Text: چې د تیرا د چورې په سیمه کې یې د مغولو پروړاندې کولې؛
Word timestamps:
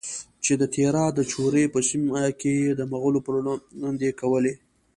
چې 0.43 0.53
د 0.61 0.63
تیرا 0.75 1.05
د 1.17 1.19
چورې 1.31 1.63
په 1.73 1.79
سیمه 1.89 2.21
کې 2.39 2.51
یې 2.63 2.71
د 2.79 2.81
مغولو 2.91 3.19
پروړاندې 3.25 4.09
کولې؛ 4.21 4.53